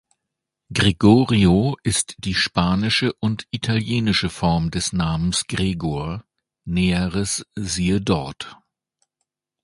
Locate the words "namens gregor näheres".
4.93-7.45